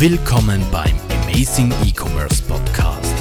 [0.00, 0.94] Willkommen beim
[1.24, 3.12] Amazing E-Commerce Podcast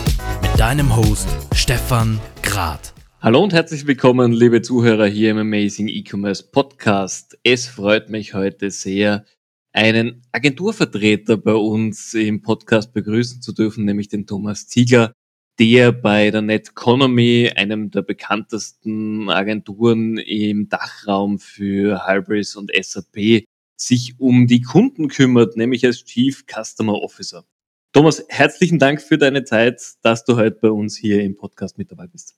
[0.44, 2.94] mit deinem Host Stefan Grad.
[3.20, 7.36] Hallo und herzlich willkommen, liebe Zuhörer hier im Amazing E-Commerce Podcast.
[7.42, 9.26] Es freut mich heute sehr,
[9.74, 15.14] einen Agenturvertreter bei uns im Podcast begrüßen zu dürfen, nämlich den Thomas Ziegler,
[15.58, 23.47] der bei der Netconomy, einem der bekanntesten Agenturen im Dachraum für Hybris und SAP,
[23.78, 27.46] sich um die Kunden kümmert, nämlich als Chief Customer Officer.
[27.94, 31.92] Thomas, herzlichen Dank für deine Zeit, dass du heute bei uns hier im Podcast mit
[31.92, 32.36] dabei bist.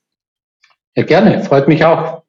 [0.96, 2.22] Ja, gerne, freut mich auch.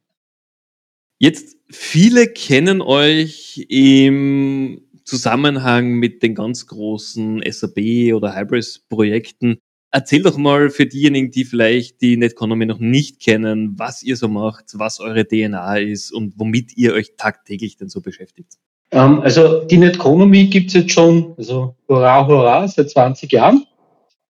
[1.19, 9.59] Jetzt, viele kennen euch im Zusammenhang mit den ganz großen SAP oder Hybris-Projekten.
[9.91, 14.29] Erzähl doch mal für diejenigen, die vielleicht die Netconomy noch nicht kennen, was ihr so
[14.29, 18.57] macht, was eure DNA ist und womit ihr euch tagtäglich denn so beschäftigt.
[18.91, 23.65] Ähm, also die Netconomy gibt es jetzt schon, also hurra, hurra, seit 20 Jahren.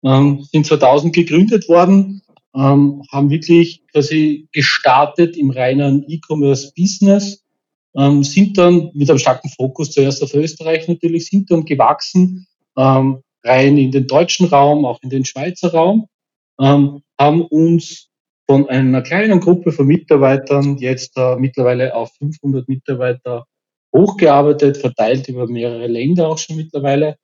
[0.03, 2.23] Ähm, sind 2000 gegründet worden,
[2.55, 7.43] ähm, haben wirklich quasi gestartet im reinen E-Commerce-Business,
[7.95, 12.47] ähm, sind dann mit einem starken Fokus zuerst auf Österreich natürlich, sind dann gewachsen,
[12.77, 16.07] ähm, rein in den deutschen Raum, auch in den Schweizer Raum,
[16.59, 18.09] ähm, haben uns
[18.47, 23.45] von einer kleinen Gruppe von Mitarbeitern jetzt äh, mittlerweile auf 500 Mitarbeiter
[23.93, 27.17] hochgearbeitet, verteilt über mehrere Länder auch schon mittlerweile.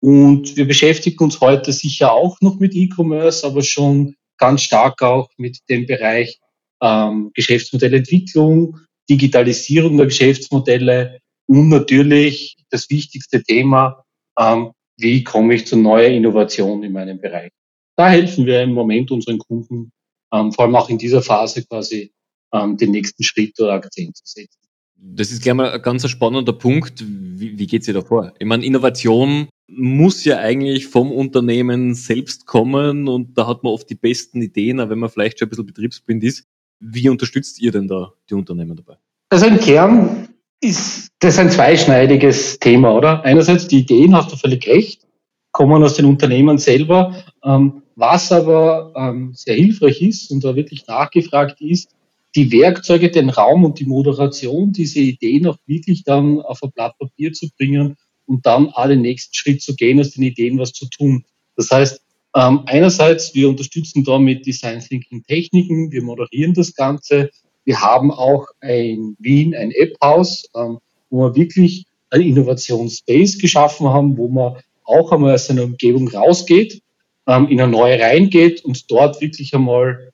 [0.00, 5.30] Und wir beschäftigen uns heute sicher auch noch mit E-Commerce, aber schon ganz stark auch
[5.38, 6.40] mit dem Bereich
[6.82, 14.04] ähm, Geschäftsmodellentwicklung, Digitalisierung der Geschäftsmodelle und natürlich das wichtigste Thema,
[14.38, 17.50] ähm, wie komme ich zu neuer Innovation in meinem Bereich.
[17.96, 19.92] Da helfen wir im Moment unseren Kunden,
[20.32, 22.12] ähm, vor allem auch in dieser Phase quasi
[22.52, 24.63] ähm, den nächsten Schritt oder Akzent zu setzen.
[24.96, 27.04] Das ist gleich mal ein ganz spannender Punkt.
[27.06, 28.32] Wie, wie geht ihr da vor?
[28.38, 33.88] Ich meine, Innovation muss ja eigentlich vom Unternehmen selbst kommen und da hat man oft
[33.88, 36.44] die besten Ideen, aber wenn man vielleicht schon ein bisschen betriebsblind ist.
[36.80, 38.98] Wie unterstützt ihr denn da die Unternehmen dabei?
[39.30, 40.28] Also im Kern
[40.60, 43.24] ist das ein zweischneidiges Thema, oder?
[43.24, 45.06] Einerseits die Ideen, hast du völlig recht,
[45.52, 47.24] kommen aus den Unternehmen selber.
[47.42, 51.94] Ähm, was aber ähm, sehr hilfreich ist und da wirklich nachgefragt ist,
[52.36, 56.98] die Werkzeuge, den Raum und die Moderation, diese Ideen auch wirklich dann auf ein Blatt
[56.98, 57.96] Papier zu bringen
[58.26, 61.24] und dann den nächsten Schritt zu gehen, aus den Ideen was zu tun.
[61.56, 62.00] Das heißt,
[62.36, 67.30] ähm, einerseits, wir unterstützen da mit Design Thinking Techniken, wir moderieren das Ganze.
[67.64, 70.78] Wir haben auch in Wien ein App-Haus, ähm,
[71.10, 76.82] wo wir wirklich ein Innovationsspace geschaffen haben, wo man auch einmal aus seiner Umgebung rausgeht,
[77.28, 80.12] ähm, in eine neue reingeht und dort wirklich einmal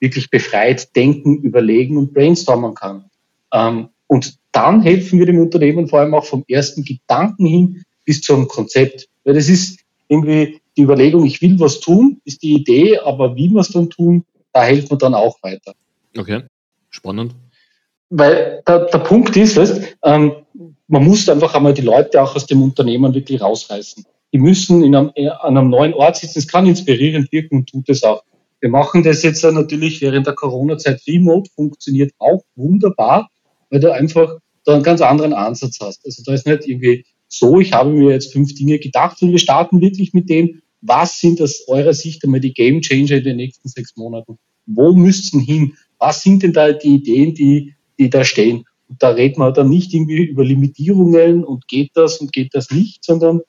[0.00, 3.04] wirklich befreit denken, überlegen und brainstormen kann.
[3.52, 8.22] Ähm, und dann helfen wir dem Unternehmen vor allem auch vom ersten Gedanken hin bis
[8.22, 9.08] zum Konzept.
[9.24, 13.48] Weil das ist irgendwie die Überlegung, ich will was tun, ist die Idee, aber wie
[13.48, 15.74] wir es dann tun, da helfen wir dann auch weiter.
[16.16, 16.42] Okay,
[16.88, 17.34] spannend.
[18.10, 20.32] Weil der, der Punkt ist, weißt, ähm,
[20.86, 24.06] man muss einfach einmal die Leute auch aus dem Unternehmen wirklich rausreißen.
[24.32, 26.38] Die müssen in einem, an einem neuen Ort sitzen.
[26.38, 28.22] Es kann inspirierend wirken und tut es auch.
[28.60, 33.30] Wir machen das jetzt natürlich während der Corona-Zeit remote, funktioniert auch wunderbar,
[33.70, 36.04] weil du einfach da einen ganz anderen Ansatz hast.
[36.04, 39.38] Also da ist nicht irgendwie so, ich habe mir jetzt fünf Dinge gedacht und wir
[39.38, 43.36] starten wirklich mit dem, was sind aus eurer Sicht einmal die Game Changer in den
[43.36, 44.38] nächsten sechs Monaten?
[44.66, 45.74] Wo müssten hin?
[45.98, 48.64] Was sind denn da die Ideen, die, die da stehen?
[48.88, 52.70] Und da redet man dann nicht irgendwie über Limitierungen und geht das und geht das
[52.70, 53.40] nicht, sondern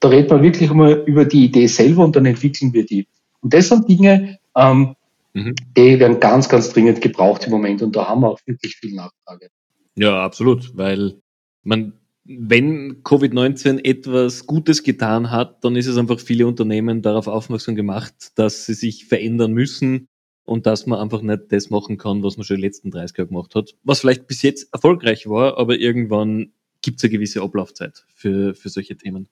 [0.00, 3.06] da redet man wirklich einmal über die Idee selber und dann entwickeln wir die.
[3.46, 4.96] Und das sind Dinge, ähm,
[5.32, 5.54] mhm.
[5.76, 8.92] die werden ganz, ganz dringend gebraucht im Moment und da haben wir auch wirklich viel
[8.92, 9.50] Nachfrage.
[9.94, 11.20] Ja, absolut, weil
[11.62, 11.92] man,
[12.24, 18.32] wenn Covid-19 etwas Gutes getan hat, dann ist es einfach viele Unternehmen darauf aufmerksam gemacht,
[18.34, 20.08] dass sie sich verändern müssen
[20.44, 23.28] und dass man einfach nicht das machen kann, was man schon die letzten 30 Jahre
[23.28, 23.76] gemacht hat.
[23.84, 26.50] Was vielleicht bis jetzt erfolgreich war, aber irgendwann
[26.82, 29.28] gibt es eine gewisse Ablaufzeit für, für solche Themen.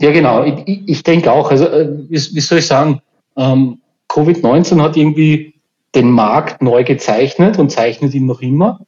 [0.00, 0.44] Ja, genau.
[0.44, 3.00] Ich, ich denke auch, also äh, wie, wie soll ich sagen,
[3.36, 5.54] ähm, Covid-19 hat irgendwie
[5.94, 8.86] den Markt neu gezeichnet und zeichnet ihn noch immer.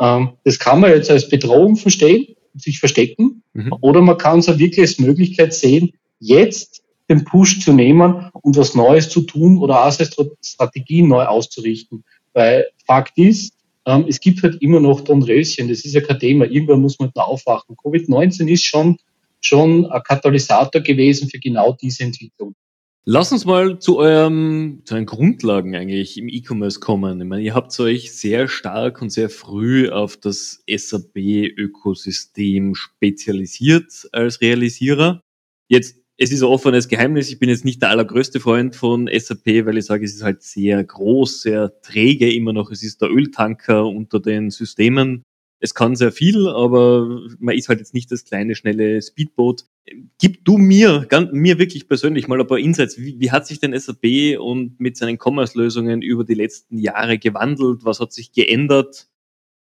[0.00, 3.74] Ähm, das kann man jetzt als Bedrohung verstehen, sich verstecken, mhm.
[3.80, 8.74] oder man kann es wirklich als Möglichkeit sehen, jetzt den Push zu nehmen und was
[8.74, 12.04] Neues zu tun oder auch als Strategie neu auszurichten.
[12.32, 13.54] Weil Fakt ist,
[13.86, 17.10] ähm, es gibt halt immer noch Dornröschen, das ist ja kein Thema, irgendwann muss man
[17.14, 17.76] da aufwachen.
[17.76, 18.96] Covid-19 ist schon,
[19.40, 22.54] schon ein Katalysator gewesen für genau diese Entwicklung.
[23.04, 27.20] Lass uns mal zu eurem, zu euren Grundlagen eigentlich im E-Commerce kommen.
[27.20, 34.40] Ich meine, ihr habt euch sehr stark und sehr früh auf das SAP-Ökosystem spezialisiert als
[34.40, 35.20] Realisierer.
[35.68, 37.28] Jetzt, es ist ein offenes Geheimnis.
[37.28, 40.44] Ich bin jetzt nicht der allergrößte Freund von SAP, weil ich sage, es ist halt
[40.44, 42.70] sehr groß, sehr träge immer noch.
[42.70, 45.24] Es ist der Öltanker unter den Systemen.
[45.64, 49.62] Es kann sehr viel, aber man ist halt jetzt nicht das kleine, schnelle Speedboot.
[50.20, 52.98] Gib du mir, ganz, mir wirklich persönlich mal ein paar Insights.
[52.98, 57.84] Wie, wie hat sich denn SAP und mit seinen Commerce-Lösungen über die letzten Jahre gewandelt?
[57.84, 59.06] Was hat sich geändert?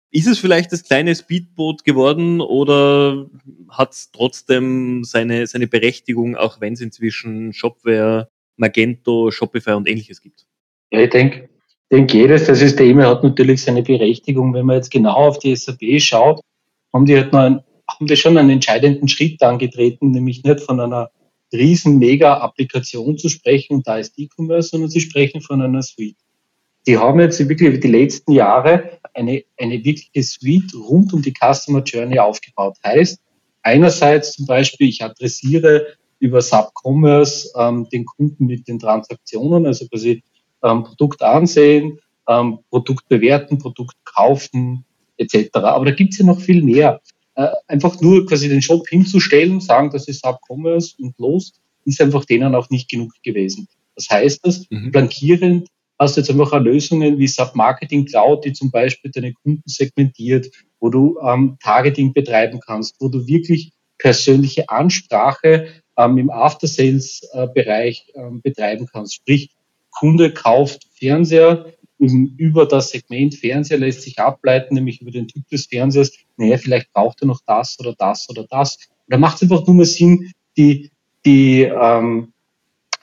[0.10, 3.30] Ist es vielleicht das kleine Speedboot geworden oder
[3.70, 10.22] hat es trotzdem seine, seine Berechtigung, auch wenn es inzwischen Shopware, Magento, Shopify und ähnliches
[10.22, 10.48] gibt?
[10.90, 11.50] Ja, ich denke,
[11.94, 14.54] denke, jedes der Systeme hat natürlich seine Berechtigung.
[14.54, 16.42] Wenn man jetzt genau auf die SAP schaut,
[16.92, 21.12] haben die halt einen, haben die schon einen entscheidenden Schritt angetreten, nämlich nicht von einer
[21.54, 26.18] riesen Mega-Applikation zu sprechen und da ist E-Commerce, sondern sie sprechen von einer Suite.
[26.88, 31.34] Die haben jetzt wirklich über die letzten Jahre eine, eine wirkliche Suite rund um die
[31.34, 32.76] Customer Journey aufgebaut.
[32.84, 33.22] Heißt,
[33.62, 35.86] einerseits zum Beispiel, ich adressiere
[36.20, 40.24] über Subcommerce ähm, den Kunden mit den Transaktionen, also quasi
[40.64, 44.86] ähm, Produkt ansehen, ähm, Produkt bewerten, Produkt kaufen
[45.18, 45.50] etc.
[45.54, 47.02] Aber da gibt es ja noch viel mehr.
[47.36, 51.54] Äh, einfach nur quasi den Shop hinzustellen, sagen, das ist Subcommerce und los,
[51.86, 53.68] ist einfach denen auch nicht genug gewesen.
[53.96, 54.92] Das heißt, dass mhm.
[54.92, 55.68] flankierend
[56.00, 60.48] hast du jetzt einfach auch Lösungen wie Submarketing Cloud, die zum Beispiel deine Kunden segmentiert,
[60.80, 65.68] wo du ähm, Targeting betreiben kannst, wo du wirklich persönliche Ansprache
[65.98, 69.16] ähm, im After-Sales-Bereich äh, ähm, betreiben kannst.
[69.16, 69.52] Sprich,
[69.94, 71.66] Kunde kauft Fernseher,
[72.38, 76.92] über das Segment Fernseher lässt sich ableiten, nämlich über den Typ des Fernsehers, naja, vielleicht
[76.92, 78.78] braucht er noch das oder das oder das.
[79.08, 80.92] da macht es einfach nur mehr Sinn, die,
[81.26, 82.34] die, ähm,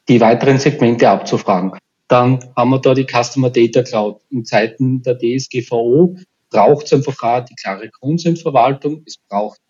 [0.08, 1.72] die weiteren Segmente abzufragen.
[2.08, 4.20] Dann haben wir da die Customer Data Cloud.
[4.30, 6.16] In Zeiten der DSGVO
[6.50, 9.04] braucht es einfach auch die klare Konsensverwaltung.
[9.06, 9.60] Es braucht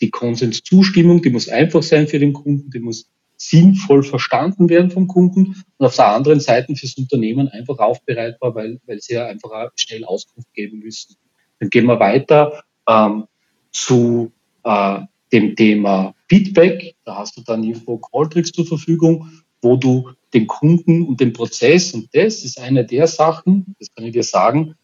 [0.00, 3.06] die Konsenszustimmung, die muss einfach sein für den Kunden, die muss
[3.40, 8.78] sinnvoll verstanden werden vom Kunden und auf der anderen Seite fürs Unternehmen einfach aufbereitbar, weil,
[8.84, 11.16] weil sie ja einfach schnell Auskunft geben müssen.
[11.58, 13.24] Dann gehen wir weiter ähm,
[13.72, 14.30] zu
[14.62, 15.00] äh,
[15.32, 16.94] dem Thema Feedback.
[17.04, 19.30] Da hast du dann Info Calltricks zur Verfügung,
[19.62, 24.04] wo du den Kunden und den Prozess, und das ist eine der Sachen, das kann
[24.04, 24.74] ich dir sagen,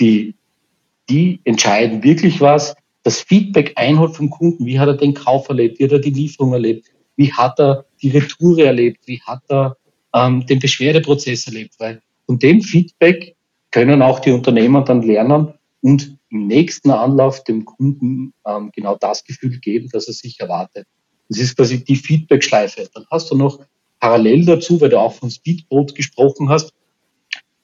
[0.00, 0.34] die,
[1.08, 2.74] die entscheiden wirklich was,
[3.04, 4.66] das Feedback einholt vom Kunden.
[4.66, 5.78] Wie hat er den Kauf erlebt?
[5.78, 6.92] Wie hat er die Lieferung erlebt?
[7.16, 9.76] Wie hat er die Retoure erlebt, wie hat er
[10.14, 13.36] ähm, den Beschwerdeprozess erlebt, weil von dem Feedback
[13.70, 19.24] können auch die Unternehmer dann lernen und im nächsten Anlauf dem Kunden ähm, genau das
[19.24, 20.86] Gefühl geben, dass er sich erwartet.
[21.28, 22.88] Das ist quasi die Feedback-Schleife.
[22.94, 23.60] Dann hast du noch
[24.00, 26.72] parallel dazu, weil du auch von Speedboat gesprochen hast,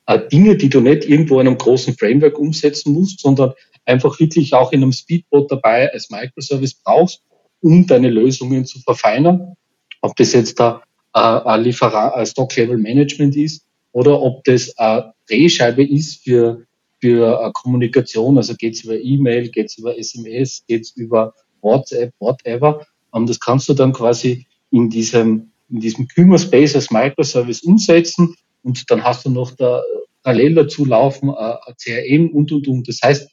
[0.07, 3.53] äh, Dinge, die du nicht irgendwo in einem großen Framework umsetzen musst, sondern
[3.85, 7.23] einfach wirklich auch in einem Speedboat dabei als Microservice brauchst,
[7.61, 9.57] um deine Lösungen zu verfeinern
[10.01, 10.83] ob das jetzt da
[11.15, 16.65] äh, ein Lieferant, ein Stock-Level-Management ist oder ob das eine Drehscheibe ist für,
[17.01, 22.13] für Kommunikation, also geht es über E-Mail, geht es über SMS, geht es über WhatsApp,
[22.19, 22.87] whatever.
[23.11, 28.91] Und das kannst du dann quasi in diesem, in diesem Kümmer-Space als Microservice umsetzen und
[28.91, 29.83] dann hast du noch da
[30.23, 32.89] parallel dazu laufen äh, CRM und, und, und.
[32.89, 33.31] Das heißt,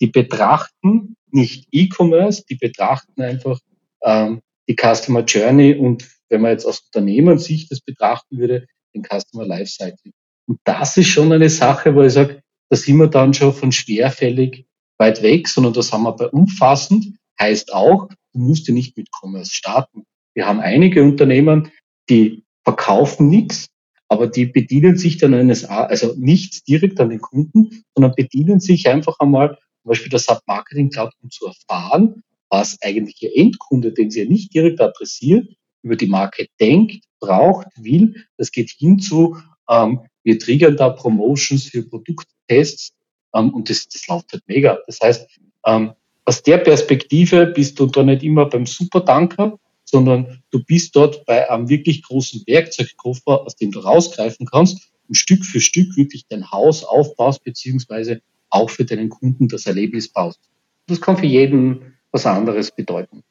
[0.00, 3.58] die betrachten nicht E-Commerce, die betrachten einfach
[4.04, 9.46] ähm, die Customer Journey und wenn man jetzt aus Unternehmenssicht das betrachten würde, den Customer
[9.46, 10.12] Lifecycle.
[10.46, 13.72] Und das ist schon eine Sache, wo ich sage, da sind wir dann schon von
[13.72, 14.66] schwerfällig
[14.98, 19.08] weit weg, sondern das haben wir bei umfassend, heißt auch, du musst ja nicht mit
[19.12, 20.04] Commerce starten.
[20.34, 21.70] Wir haben einige Unternehmen,
[22.10, 23.68] die verkaufen nichts,
[24.08, 28.88] aber die bedienen sich dann eines, also nichts direkt an den Kunden, sondern bedienen sich
[28.88, 34.10] einfach einmal zum Beispiel der Submarketing Cloud, um zu erfahren, was eigentlich Ihr Endkunde, den
[34.10, 35.48] Sie ja nicht direkt adressiert,
[35.82, 38.14] über die Marke denkt, braucht, will.
[38.36, 39.36] Das geht hin zu,
[39.68, 42.92] ähm, wir triggern da Promotions für Produkttests
[43.34, 44.78] ähm, und das, das läuft halt mega.
[44.86, 45.28] Das heißt,
[45.66, 45.92] ähm,
[46.24, 51.50] aus der Perspektive bist du da nicht immer beim Supertanker, sondern du bist dort bei
[51.50, 56.50] einem wirklich großen Werkzeugkoffer, aus dem du rausgreifen kannst und Stück für Stück wirklich dein
[56.50, 60.40] Haus aufbaust, beziehungsweise auch für deinen Kunden das Erlebnis baust.
[60.86, 63.22] Das kann für jeden was anderes bedeuten.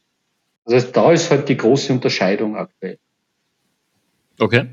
[0.65, 2.99] Das da ist halt die große Unterscheidung aktuell.
[4.39, 4.67] Okay.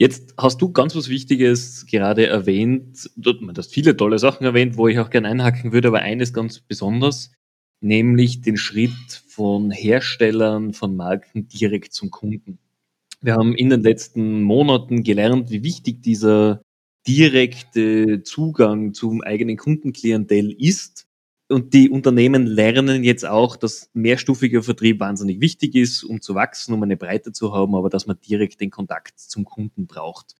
[0.00, 3.10] Jetzt hast du ganz was Wichtiges gerade erwähnt.
[3.16, 6.60] Du hast viele tolle Sachen erwähnt, wo ich auch gerne einhaken würde, aber eines ganz
[6.60, 7.32] besonders,
[7.80, 12.60] nämlich den Schritt von Herstellern von Marken direkt zum Kunden.
[13.20, 16.62] Wir haben in den letzten Monaten gelernt, wie wichtig dieser
[17.08, 21.07] direkte Zugang zum eigenen Kundenklientel ist.
[21.48, 26.74] Und die Unternehmen lernen jetzt auch, dass mehrstufiger Vertrieb wahnsinnig wichtig ist, um zu wachsen,
[26.74, 30.34] um eine Breite zu haben, aber dass man direkt den Kontakt zum Kunden braucht.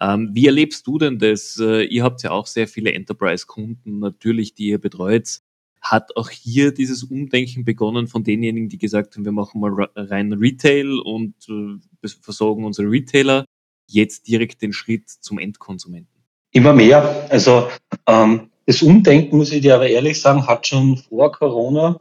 [0.00, 1.58] Ähm, wie erlebst du denn das?
[1.60, 5.40] Äh, ihr habt ja auch sehr viele Enterprise-Kunden, natürlich, die ihr betreut.
[5.80, 10.32] Hat auch hier dieses Umdenken begonnen von denjenigen, die gesagt haben, wir machen mal rein
[10.32, 13.44] Retail und äh, versorgen unsere Retailer,
[13.88, 16.22] jetzt direkt den Schritt zum Endkonsumenten?
[16.52, 17.26] Immer mehr.
[17.30, 17.68] Also
[18.06, 21.98] ähm, das Umdenken, muss ich dir aber ehrlich sagen, hat schon vor Corona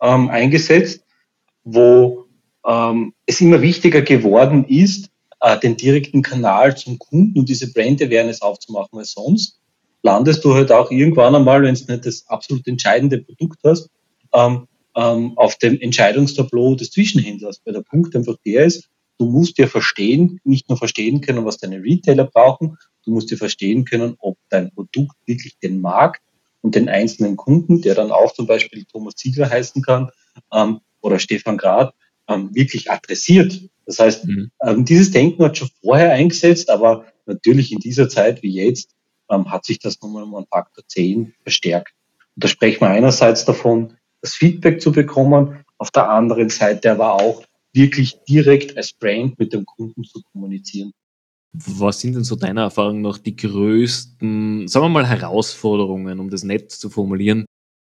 [0.00, 1.04] ähm, eingesetzt,
[1.64, 2.26] wo
[2.66, 8.02] ähm, es immer wichtiger geworden ist, äh, den direkten Kanal zum Kunden und diese Brand
[8.02, 9.60] Awareness aufzumachen, weil sonst
[10.02, 13.90] landest du halt auch irgendwann einmal, wenn du nicht das absolut entscheidende Produkt hast,
[14.32, 14.66] ähm,
[14.96, 17.60] ähm, auf dem Entscheidungstableau des Zwischenhändlers.
[17.64, 18.88] Weil der Punkt einfach der ist,
[19.20, 23.36] du musst ja verstehen, nicht nur verstehen können, was deine Retailer brauchen, du musst ja
[23.36, 26.22] verstehen können, ob dein Produkt wirklich den Markt
[26.62, 30.10] und den einzelnen Kunden, der dann auch zum Beispiel Thomas Ziegler heißen kann,
[30.52, 31.94] ähm, oder Stefan Grad,
[32.28, 33.60] ähm, wirklich adressiert.
[33.84, 34.50] Das heißt, mhm.
[34.62, 38.94] ähm, dieses Denken hat schon vorher eingesetzt, aber natürlich in dieser Zeit wie jetzt
[39.30, 41.92] ähm, hat sich das nochmal um einen Faktor 10 verstärkt.
[42.36, 47.14] Und da sprechen wir einerseits davon, das Feedback zu bekommen, auf der anderen Seite aber
[47.14, 50.92] auch wirklich direkt als Brand mit dem Kunden zu kommunizieren.
[51.52, 56.44] Was sind denn so deiner Erfahrung nach die größten, sagen wir mal, Herausforderungen, um das
[56.44, 57.44] nett zu formulieren,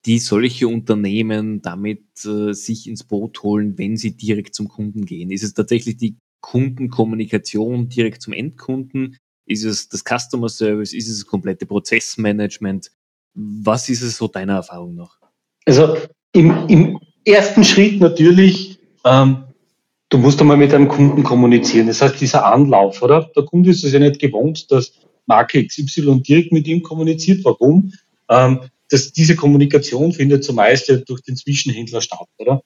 [0.06, 5.30] die solche Unternehmen damit äh, sich ins Boot holen, wenn sie direkt zum Kunden gehen?
[5.30, 9.18] Ist es tatsächlich die Kundenkommunikation direkt zum Endkunden?
[9.46, 10.94] Ist es das Customer Service?
[10.94, 12.92] Ist es das komplette Prozessmanagement?
[13.36, 15.20] Was ist es so deiner Erfahrung nach?
[15.66, 15.98] Also
[16.34, 19.44] im, im ersten Schritt natürlich ähm,
[20.12, 21.88] du musst einmal mit deinem Kunden kommunizieren.
[21.88, 23.32] Das heißt, dieser Anlauf, oder?
[23.36, 24.94] Der Kunde ist es ja nicht gewohnt, dass
[25.26, 27.44] Marke XY direkt mit ihm kommuniziert.
[27.44, 27.94] Warum?
[28.30, 32.62] Ähm, dass diese Kommunikation findet zumeist ja durch den Zwischenhändler statt, oder?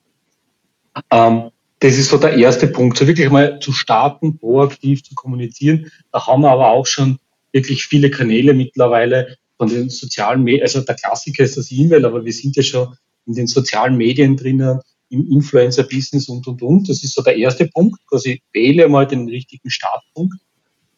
[1.10, 5.92] Ähm, das ist so der erste Punkt, so wirklich mal zu starten, proaktiv zu kommunizieren.
[6.10, 7.18] Da haben wir aber auch schon
[7.52, 12.24] wirklich viele Kanäle mittlerweile von den sozialen Medien, also der Klassiker ist das E-Mail, aber
[12.24, 16.88] wir sind ja schon in den sozialen Medien drinnen, im Influencer-Business und, und, und.
[16.88, 20.38] Das ist so der erste Punkt, quasi wähle mal den richtigen Startpunkt.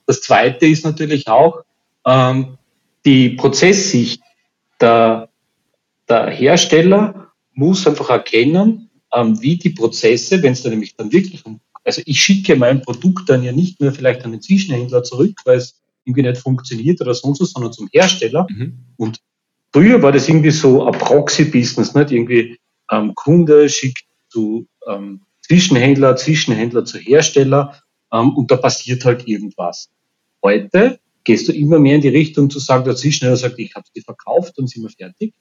[0.07, 1.63] Das zweite ist natürlich auch
[2.07, 2.59] ähm,
[3.05, 4.23] die Prozesssicht.
[4.81, 5.29] Der,
[6.09, 11.45] der Hersteller muss einfach erkennen, ähm, wie die Prozesse, wenn es dann nämlich dann wirklich
[11.45, 15.41] um, also ich schicke mein Produkt dann ja nicht nur vielleicht an den Zwischenhändler zurück,
[15.45, 18.47] weil es irgendwie nicht funktioniert oder sonst was, sondern zum Hersteller.
[18.51, 18.79] Mhm.
[18.97, 19.21] Und
[19.73, 22.59] früher war das irgendwie so ein Proxy-Business, nicht irgendwie
[22.91, 27.81] ähm, Kunde schickt zu ähm, Zwischenhändler, Zwischenhändler zu Hersteller
[28.13, 29.91] ähm, und da passiert halt irgendwas.
[30.43, 33.85] Heute gehst du immer mehr in die Richtung zu sagen, der Zwischenhändler sagt, ich habe
[33.87, 35.35] es dir verkauft und sind wir fertig,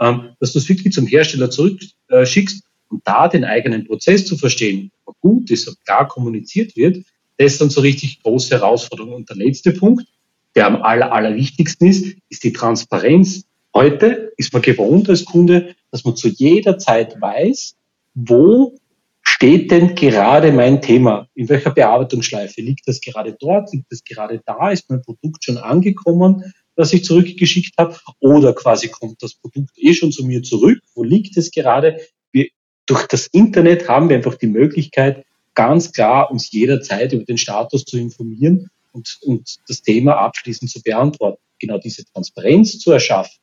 [0.00, 4.36] ähm, dass du es wirklich zum Hersteller zurückschickst äh, und da den eigenen Prozess zu
[4.36, 7.04] verstehen, ob gut ist, ob klar kommuniziert wird,
[7.38, 9.14] das ist dann so richtig große Herausforderung.
[9.14, 10.06] Und der letzte Punkt,
[10.54, 13.44] der am aller, allerwichtigsten ist, ist die Transparenz.
[13.74, 17.74] Heute ist man gewohnt als Kunde, dass man zu jeder Zeit weiß,
[18.14, 18.74] wo
[19.22, 21.26] steht denn gerade mein Thema?
[21.34, 22.60] In welcher Bearbeitungsschleife?
[22.60, 23.72] Liegt das gerade dort?
[23.72, 24.70] Liegt das gerade da?
[24.70, 27.96] Ist mein Produkt schon angekommen, das ich zurückgeschickt habe?
[28.20, 30.80] Oder quasi kommt das Produkt eh schon zu mir zurück?
[30.94, 31.98] Wo liegt es gerade?
[32.30, 32.48] Wir,
[32.84, 35.24] durch das Internet haben wir einfach die Möglichkeit,
[35.54, 40.82] ganz klar uns jederzeit über den Status zu informieren und, und das Thema abschließend zu
[40.82, 41.40] beantworten.
[41.58, 43.41] Genau diese Transparenz zu erschaffen,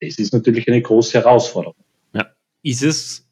[0.00, 1.76] das ist natürlich eine große Herausforderung.
[2.12, 2.26] Ja.
[2.62, 3.28] Ist es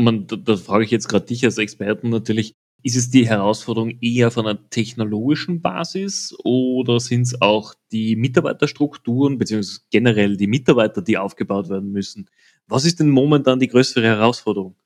[0.00, 3.98] man, da, da frage ich jetzt gerade dich als Experten natürlich, ist es die Herausforderung
[4.00, 11.02] eher von einer technologischen Basis oder sind es auch die Mitarbeiterstrukturen beziehungsweise generell die Mitarbeiter,
[11.02, 12.30] die aufgebaut werden müssen?
[12.68, 14.76] Was ist denn momentan die größere Herausforderung?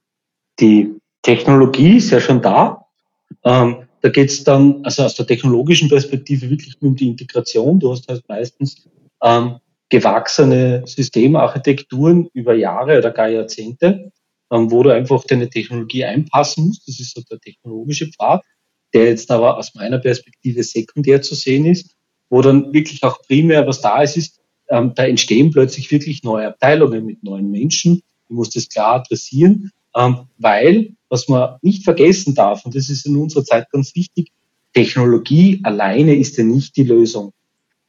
[0.59, 2.87] Die Technologie ist ja schon da.
[3.45, 7.79] Ähm, da geht es dann, also aus der technologischen Perspektive wirklich nur um die Integration.
[7.79, 8.89] Du hast halt meistens
[9.23, 9.57] ähm,
[9.91, 14.13] gewachsene Systemarchitekturen über Jahre oder gar Jahrzehnte
[14.55, 16.87] ähm, wo du einfach deine Technologie einpassen musst.
[16.87, 18.43] Das ist so der technologische Pfad,
[18.93, 21.95] der jetzt aber aus meiner Perspektive sekundär zu sehen ist,
[22.31, 26.47] wo dann wirklich auch primär was da ist, ist, ähm, da entstehen plötzlich wirklich neue
[26.47, 28.03] Abteilungen mit neuen Menschen.
[28.29, 33.07] Du musst das klar adressieren, ähm, weil, was man nicht vergessen darf, und das ist
[33.07, 34.31] in unserer Zeit ganz wichtig,
[34.73, 37.33] Technologie alleine ist ja nicht die Lösung.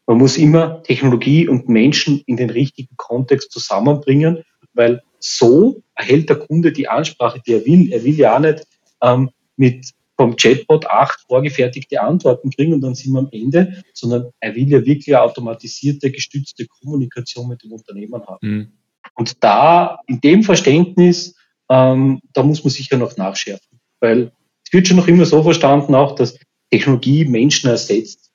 [0.07, 4.43] Man muss immer Technologie und Menschen in den richtigen Kontext zusammenbringen,
[4.73, 7.91] weil so erhält der Kunde die Ansprache, die er will.
[7.91, 8.67] Er will ja auch nicht
[9.01, 14.31] ähm, mit vom Chatbot acht vorgefertigte Antworten kriegen und dann sind wir am Ende, sondern
[14.39, 18.47] er will ja wirklich eine automatisierte, gestützte Kommunikation mit dem Unternehmen haben.
[18.47, 18.71] Mhm.
[19.15, 21.35] Und da, in dem Verständnis,
[21.69, 24.31] ähm, da muss man sicher noch nachschärfen, weil
[24.65, 26.37] es wird schon noch immer so verstanden auch, dass
[26.71, 28.31] Technologie Menschen ersetzt.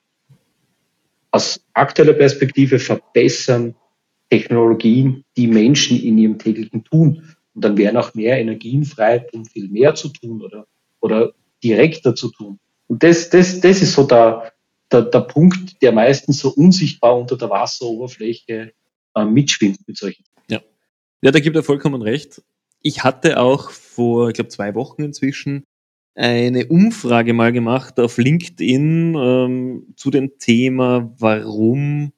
[1.31, 3.75] Aus aktueller Perspektive verbessern
[4.29, 7.35] Technologien die Menschen in ihrem täglichen Tun.
[7.53, 10.65] Und dann wären auch mehr Energien frei, um viel mehr zu tun oder,
[11.01, 12.59] oder direkter zu tun.
[12.87, 14.53] Und das, das, das ist so der,
[14.91, 18.71] der, der Punkt, der meistens so unsichtbar unter der Wasseroberfläche
[19.15, 20.23] äh, mitschwimmt mit solchen.
[20.49, 20.61] Ja.
[21.21, 22.41] ja, da gibt er vollkommen recht.
[22.81, 25.65] Ich hatte auch vor, ich glaube, zwei Wochen inzwischen
[26.15, 32.11] eine Umfrage mal gemacht auf LinkedIn ähm, zu dem Thema, warum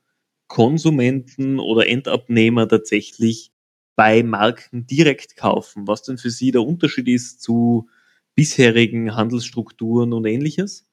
[0.47, 3.51] Konsumenten oder Endabnehmer tatsächlich
[3.95, 7.87] bei Marken direkt kaufen, was denn für sie der Unterschied ist zu
[8.35, 10.87] bisherigen Handelsstrukturen und ähnliches.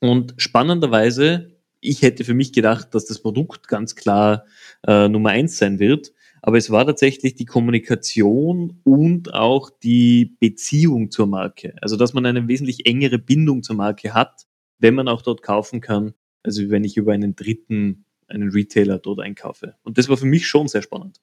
[0.00, 4.44] Und spannenderweise, ich hätte für mich gedacht, dass das Produkt ganz klar
[4.86, 6.12] äh, Nummer eins sein wird,
[6.46, 11.74] aber es war tatsächlich die Kommunikation und auch die Beziehung zur Marke.
[11.80, 14.42] Also, dass man eine wesentlich engere Bindung zur Marke hat,
[14.78, 19.20] wenn man auch dort kaufen kann, also wenn ich über einen dritten, einen Retailer dort
[19.20, 19.76] einkaufe.
[19.84, 21.18] Und das war für mich schon sehr spannend.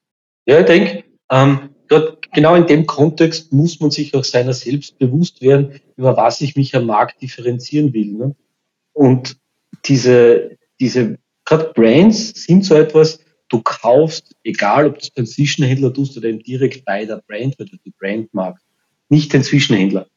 [0.47, 1.69] Ja, ich denke, ähm,
[2.33, 6.55] genau in dem Kontext muss man sich auch seiner selbst bewusst werden, über was ich
[6.55, 8.13] mich am Markt differenzieren will.
[8.13, 8.35] Ne?
[8.91, 9.37] Und
[9.85, 13.19] diese, diese, gerade Brands sind so etwas,
[13.51, 17.67] du kaufst, egal ob du beim Zwischenhändler tust oder eben direkt bei der Brand, weil
[17.67, 18.65] du die Brand magst,
[19.09, 20.07] nicht den Zwischenhändler.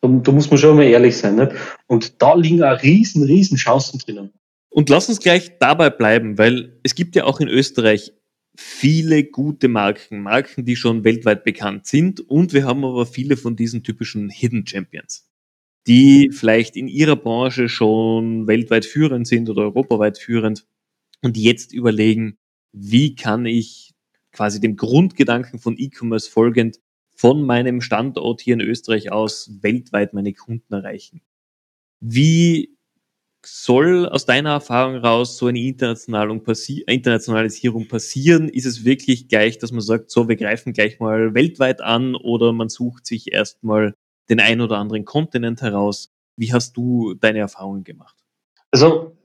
[0.00, 1.36] Da, da muss man schon mal ehrlich sein.
[1.36, 1.52] Nicht?
[1.86, 4.32] Und da liegen auch riesen, riesen Chancen drinnen.
[4.70, 8.12] Und lass uns gleich dabei bleiben, weil es gibt ja auch in Österreich
[8.56, 12.20] viele gute Marken, Marken, die schon weltweit bekannt sind.
[12.20, 15.28] Und wir haben aber viele von diesen typischen Hidden Champions,
[15.86, 20.66] die vielleicht in ihrer Branche schon weltweit führend sind oder europaweit führend
[21.22, 22.36] und jetzt überlegen,
[22.72, 23.94] wie kann ich
[24.32, 26.78] quasi dem Grundgedanken von E-Commerce folgend
[27.20, 31.20] von meinem Standort hier in Österreich aus weltweit meine Kunden erreichen.
[32.00, 32.70] Wie
[33.44, 38.48] soll aus deiner Erfahrung raus so eine Internationalisierung passieren?
[38.48, 42.52] Ist es wirklich gleich, dass man sagt, so, wir greifen gleich mal weltweit an oder
[42.52, 43.94] man sucht sich erstmal
[44.30, 46.10] den ein oder anderen Kontinent heraus?
[46.36, 48.16] Wie hast du deine Erfahrungen gemacht?
[48.70, 49.16] Also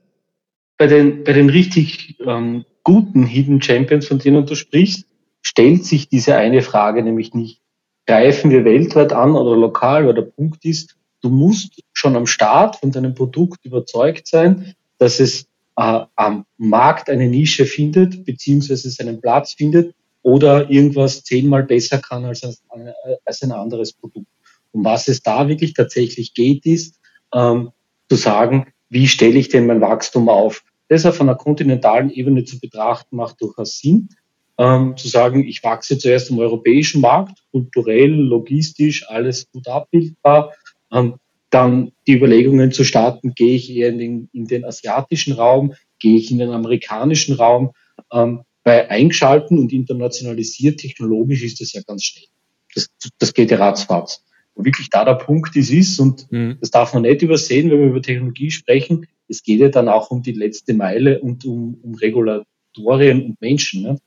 [0.77, 5.05] bei den, bei den richtig ähm, guten Hidden Champions, von denen du sprichst,
[5.41, 7.59] stellt sich diese eine Frage nämlich nicht.
[8.05, 10.07] Greifen wir weltweit an oder lokal?
[10.07, 15.19] Weil der Punkt ist, du musst schon am Start von deinem Produkt überzeugt sein, dass
[15.19, 21.97] es äh, am Markt eine Nische findet, beziehungsweise seinen Platz findet oder irgendwas zehnmal besser
[21.97, 22.93] kann als ein,
[23.25, 24.27] als ein anderes Produkt.
[24.71, 26.99] Um was es da wirklich tatsächlich geht, ist
[27.33, 27.71] ähm,
[28.09, 30.63] zu sagen, wie stelle ich denn mein Wachstum auf?
[30.87, 34.09] Das auf einer kontinentalen Ebene zu betrachten, macht durchaus Sinn.
[34.57, 40.53] Ähm, zu sagen, ich wachse zuerst im europäischen Markt, kulturell, logistisch, alles gut abbildbar
[40.91, 41.15] ähm,
[41.49, 46.17] dann die Überlegungen zu starten, gehe ich eher in den, in den asiatischen Raum, gehe
[46.17, 47.71] ich in den amerikanischen Raum.
[48.11, 52.25] Ähm, bei eingeschalten und internationalisiert technologisch ist das ja ganz schnell.
[52.73, 54.23] Das, das geht ja ratzfatz.
[54.53, 56.57] Und wirklich da der Punkt ist, ist, und mhm.
[56.59, 60.11] das darf man nicht übersehen, wenn wir über Technologie sprechen, es geht ja dann auch
[60.11, 63.83] um die letzte Meile und um, um Regulatorien und Menschen.
[63.83, 63.99] Ne?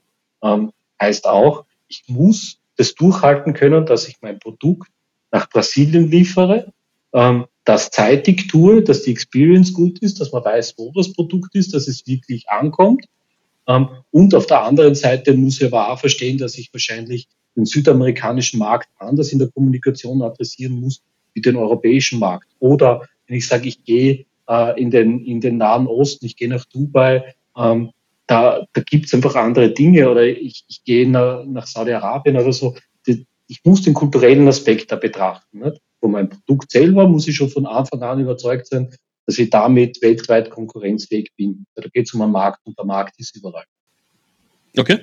[0.43, 4.89] Ähm, heißt auch, ich muss das durchhalten können, dass ich mein Produkt
[5.31, 6.73] nach Brasilien liefere,
[7.13, 11.55] ähm, das zeitig tue, dass die Experience gut ist, dass man weiß, wo das Produkt
[11.55, 13.07] ist, dass es wirklich ankommt.
[13.67, 17.67] Ähm, und auf der anderen Seite muss ich aber auch verstehen, dass ich wahrscheinlich den
[17.67, 21.03] südamerikanischen Markt anders in der Kommunikation adressieren muss
[21.35, 22.49] wie den europäischen Markt.
[22.59, 26.49] Oder wenn ich sage, ich gehe äh, in, den, in den Nahen Osten, ich gehe
[26.49, 27.91] nach Dubai, ähm,
[28.27, 32.53] da, da gibt es einfach andere Dinge oder ich, ich gehe nach, nach Saudi-Arabien oder
[32.53, 32.77] so.
[33.51, 35.61] Ich muss den kulturellen Aspekt da betrachten.
[35.61, 35.81] Nicht?
[36.01, 38.95] von meinem Produkt selber muss ich schon von Anfang an überzeugt sein,
[39.27, 41.67] dass ich damit weltweit konkurrenzfähig bin.
[41.75, 43.65] Da geht es um einen Markt und der Markt ist überall.
[44.77, 44.99] Okay.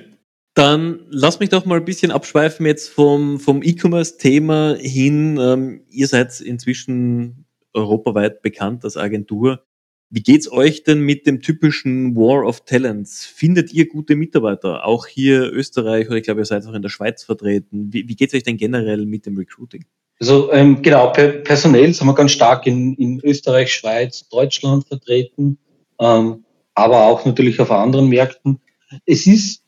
[0.54, 5.38] Dann lass mich doch mal ein bisschen abschweifen jetzt vom, vom E-Commerce-Thema hin.
[5.38, 7.45] Ähm, ihr seid inzwischen
[7.76, 9.62] europaweit bekannt als Agentur.
[10.08, 13.26] Wie geht's euch denn mit dem typischen War of Talents?
[13.26, 14.84] Findet ihr gute Mitarbeiter?
[14.86, 17.92] Auch hier Österreich oder ich glaube, ihr seid auch in der Schweiz vertreten.
[17.92, 19.84] Wie, wie geht's euch denn generell mit dem Recruiting?
[20.20, 25.58] Also ähm, genau, per personell sind wir ganz stark in, in Österreich, Schweiz, Deutschland vertreten,
[26.00, 28.60] ähm, aber auch natürlich auf anderen Märkten.
[29.04, 29.62] Es ist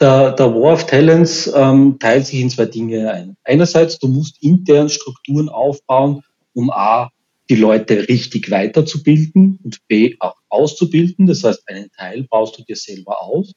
[0.00, 3.36] der, der War of Talents ähm, teilt sich in zwei Dinge ein.
[3.44, 6.22] Einerseits, du musst intern Strukturen aufbauen,
[6.52, 7.10] um A,
[7.50, 11.26] die Leute richtig weiterzubilden und B auch auszubilden.
[11.26, 13.52] Das heißt, einen Teil baust du dir selber aus,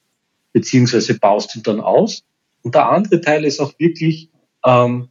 [0.52, 2.23] beziehungsweise baust du dann aus.
[2.63, 4.30] Und der andere Teil ist auch wirklich
[4.65, 5.10] ähm,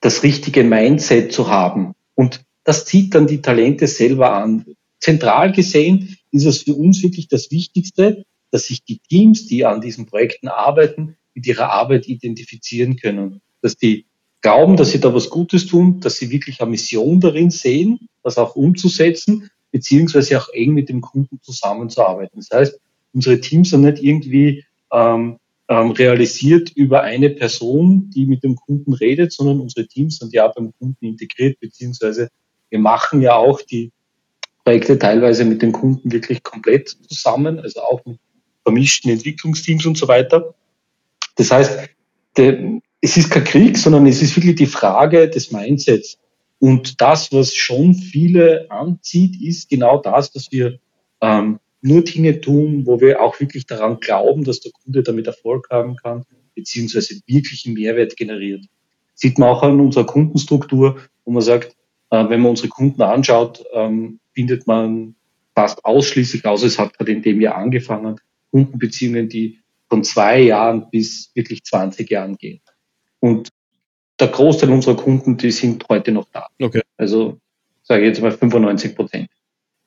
[0.00, 1.94] das richtige Mindset zu haben.
[2.14, 4.66] Und das zieht dann die Talente selber an.
[4.98, 9.80] Zentral gesehen ist es für uns wirklich das Wichtigste, dass sich die Teams, die an
[9.80, 13.40] diesen Projekten arbeiten, mit ihrer Arbeit identifizieren können.
[13.62, 14.06] Dass die
[14.40, 18.38] glauben, dass sie da was Gutes tun, dass sie wirklich eine Mission darin sehen, das
[18.38, 22.40] auch umzusetzen, beziehungsweise auch eng mit dem Kunden zusammenzuarbeiten.
[22.40, 22.80] Das heißt,
[23.12, 28.92] unsere Teams sind nicht irgendwie ähm, ähm, realisiert über eine Person, die mit dem Kunden
[28.92, 32.28] redet, sondern unsere Teams sind ja beim Kunden integriert, beziehungsweise
[32.70, 33.92] wir machen ja auch die
[34.64, 38.18] Projekte teilweise mit den Kunden wirklich komplett zusammen, also auch mit
[38.62, 40.54] vermischten Entwicklungsteams und so weiter.
[41.36, 41.88] Das heißt,
[43.00, 46.18] es ist kein Krieg, sondern es ist wirklich die Frage des Mindsets.
[46.58, 50.78] Und das, was schon viele anzieht, ist genau das, dass wir
[51.22, 55.68] ähm, nur Dinge tun, wo wir auch wirklich daran glauben, dass der Kunde damit Erfolg
[55.70, 58.66] haben kann, beziehungsweise wirklichen Mehrwert generiert.
[59.14, 61.74] Sieht man auch an unserer Kundenstruktur, wo man sagt,
[62.10, 65.14] äh, wenn man unsere Kunden anschaut, ähm, findet man
[65.54, 70.90] fast ausschließlich, außer es hat gerade in dem Jahr angefangen, Kundenbeziehungen, die von zwei Jahren
[70.90, 72.60] bis wirklich 20 Jahren gehen.
[73.20, 73.48] Und
[74.18, 76.46] der Großteil unserer Kunden, die sind heute noch da.
[76.60, 76.82] Okay.
[76.96, 77.38] Also
[77.82, 79.28] sage ich jetzt mal 95 Prozent.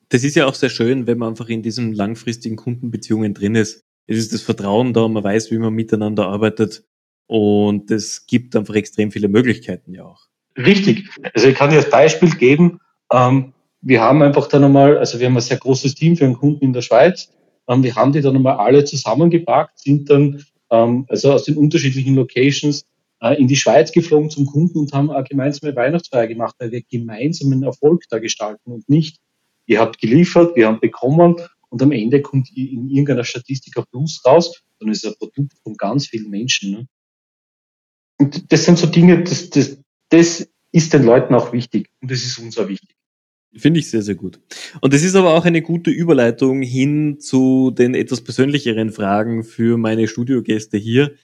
[0.08, 3.84] Das ist ja auch sehr schön, wenn man einfach in diesen langfristigen Kundenbeziehungen drin ist.
[4.06, 6.84] Es ist das Vertrauen da, man weiß, wie man miteinander arbeitet
[7.26, 10.26] und es gibt einfach extrem viele Möglichkeiten ja auch.
[10.56, 11.08] Richtig.
[11.32, 12.80] Also ich kann dir als Beispiel geben,
[13.12, 16.36] ähm, wir haben einfach dann einmal, also wir haben ein sehr großes Team für einen
[16.36, 17.30] Kunden in der Schweiz,
[17.68, 22.14] ähm, wir haben die dann einmal alle zusammengepackt, sind dann ähm, also aus den unterschiedlichen
[22.14, 22.84] Locations
[23.32, 27.52] in die Schweiz geflogen zum Kunden und haben eine gemeinsame Weihnachtsfeier gemacht, weil wir gemeinsam
[27.52, 29.18] einen Erfolg da gestalten und nicht,
[29.66, 31.36] ihr habt geliefert, wir haben bekommen
[31.70, 35.54] und am Ende kommt in irgendeiner Statistik ein Plus raus, sondern es ist ein Produkt
[35.62, 36.70] von ganz vielen Menschen.
[36.72, 36.86] Ne?
[38.18, 39.78] Und das sind so Dinge, das, das,
[40.10, 42.94] das ist den Leuten auch wichtig und das ist uns auch wichtig.
[43.56, 44.40] Finde ich sehr, sehr gut.
[44.80, 49.78] Und das ist aber auch eine gute Überleitung hin zu den etwas persönlicheren Fragen für
[49.78, 51.14] meine Studiogäste hier.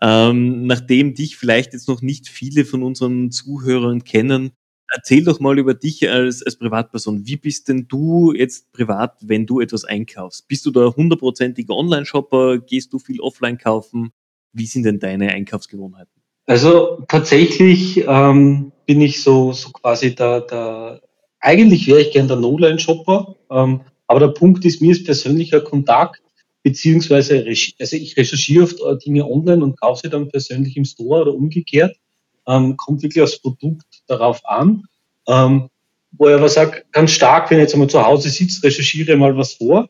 [0.00, 4.52] Ähm, nachdem dich vielleicht jetzt noch nicht viele von unseren Zuhörern kennen,
[4.92, 7.26] erzähl doch mal über dich als, als Privatperson.
[7.26, 10.48] Wie bist denn du jetzt privat, wenn du etwas einkaufst?
[10.48, 12.58] Bist du da hundertprozentiger Online-Shopper?
[12.58, 14.12] Gehst du viel offline kaufen?
[14.52, 16.12] Wie sind denn deine Einkaufsgewohnheiten?
[16.46, 21.00] Also tatsächlich ähm, bin ich so, so quasi der, der
[21.40, 26.22] eigentlich wäre ich gern der No-Line-Shopper, ähm, aber der Punkt ist, mir ist persönlicher Kontakt
[26.64, 27.44] beziehungsweise
[27.78, 31.34] also ich recherchiere oft äh, Dinge online und kaufe sie dann persönlich im Store oder
[31.34, 31.96] umgekehrt.
[32.48, 34.84] Ähm, kommt wirklich aufs Produkt darauf an.
[35.28, 35.68] Ähm,
[36.12, 39.36] wo ich aber sage, ganz stark, wenn ich jetzt einmal zu Hause sitze, recherchiere mal
[39.36, 39.88] was vor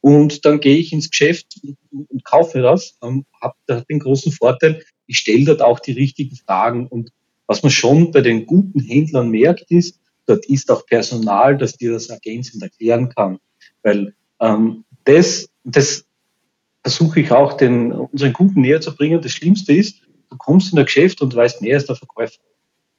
[0.00, 2.96] und dann gehe ich ins Geschäft und, und kaufe das.
[3.02, 6.86] Ähm, hab, hat den großen Vorteil, ich stelle dort auch die richtigen Fragen.
[6.86, 7.10] Und
[7.46, 11.92] was man schon bei den guten Händlern merkt, ist, dort ist auch Personal, das dir
[11.92, 13.38] das ergänzend erklären kann.
[13.82, 16.06] Weil ähm, das, das
[16.84, 19.22] versuche ich auch den, unseren Kunden näher zu bringen.
[19.22, 22.40] Das Schlimmste ist, du kommst in ein Geschäft und weißt, wer ist der Verkäufer.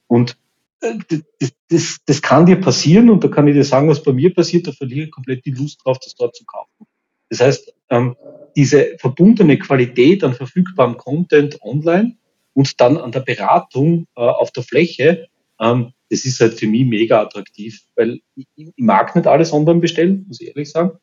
[0.07, 0.37] Und
[0.81, 0.95] äh,
[1.39, 4.33] das, das, das kann dir passieren und da kann ich dir sagen, was bei mir
[4.33, 6.87] passiert, da verliere ich komplett die Lust drauf, das dort zu kaufen.
[7.29, 8.15] Das heißt, ähm,
[8.55, 12.17] diese verbundene Qualität an verfügbarem Content online
[12.53, 15.27] und dann an der Beratung äh, auf der Fläche,
[15.59, 19.79] ähm, das ist halt für mich mega attraktiv, weil ich, ich mag nicht alles online
[19.79, 20.97] bestellen, muss ich ehrlich sagen.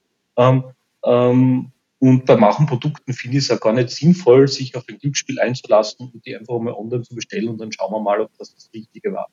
[2.02, 5.38] Und bei manchen Produkten finde ich es auch gar nicht sinnvoll, sich auf ein Glücksspiel
[5.38, 8.52] einzulassen und die einfach mal online zu bestellen und dann schauen wir mal, ob das
[8.52, 9.28] das Richtige war.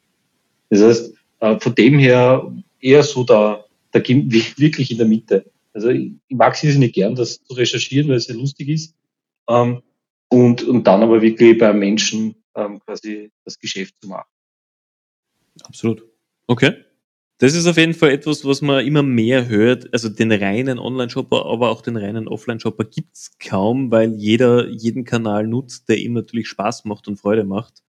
[0.70, 5.52] Das heißt, äh, von dem her eher so da, da wirklich in der Mitte.
[5.74, 8.94] Also ich, mag es nicht gern, das zu recherchieren, weil es sehr lustig ist.
[9.50, 9.82] Ähm,
[10.28, 14.30] und, und dann aber wirklich bei Menschen ähm, quasi das Geschäft zu machen.
[15.64, 16.04] Absolut.
[16.46, 16.86] Okay.
[17.40, 19.88] Das ist auf jeden Fall etwas, was man immer mehr hört.
[19.94, 25.48] Also den reinen Online-Shopper, aber auch den reinen Offline-Shopper gibt's kaum, weil jeder jeden Kanal
[25.48, 27.82] nutzt, der ihm natürlich Spaß macht und Freude macht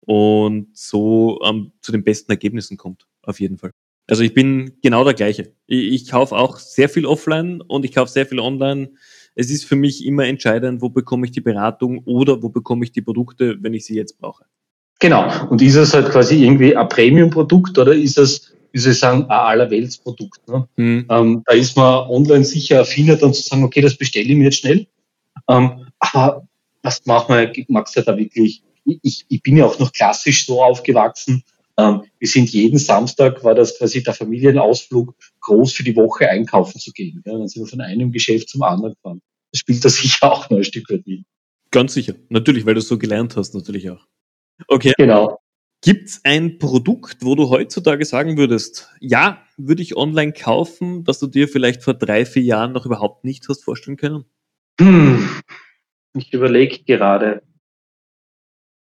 [0.00, 3.06] und so ähm, zu den besten Ergebnissen kommt.
[3.22, 3.72] Auf jeden Fall.
[4.06, 5.52] Also ich bin genau der gleiche.
[5.66, 8.92] Ich, ich kaufe auch sehr viel offline und ich kaufe sehr viel online.
[9.34, 12.92] Es ist für mich immer entscheidend, wo bekomme ich die Beratung oder wo bekomme ich
[12.92, 14.44] die Produkte, wenn ich sie jetzt brauche.
[15.00, 15.48] Genau.
[15.50, 19.22] Und ist es halt quasi irgendwie ein Premium-Produkt oder ist es wie soll ich sagen,
[19.22, 20.48] ein Allerweltsprodukt.
[20.48, 20.68] Ne?
[20.74, 21.06] Mhm.
[21.08, 24.44] Ähm, da ist man online sicher affiner, dann zu sagen, okay, das bestelle ich mir
[24.44, 24.88] jetzt schnell.
[25.48, 26.48] Ähm, aber
[26.82, 28.64] was macht man, magst du da wirklich?
[29.02, 31.44] Ich, ich bin ja auch noch klassisch so aufgewachsen,
[31.76, 36.78] Ähm, wir sind jeden Samstag, war das quasi der Familienausflug, groß für die Woche einkaufen
[36.80, 37.22] zu gehen.
[37.26, 39.22] Ja, dann sind wir von einem Geschäft zum anderen gefahren.
[39.52, 41.24] Das spielt da sicher auch noch ein Stück weit mit.
[41.70, 42.14] Ganz sicher.
[42.28, 44.06] Natürlich, weil du es so gelernt hast, natürlich auch.
[44.68, 44.92] Okay.
[44.96, 45.38] Genau.
[45.84, 51.18] Gibt es ein Produkt, wo du heutzutage sagen würdest, ja, würde ich online kaufen, das
[51.18, 54.24] du dir vielleicht vor drei, vier Jahren noch überhaupt nicht hast vorstellen können?
[54.80, 55.28] Hm.
[56.16, 57.42] Ich überlege gerade.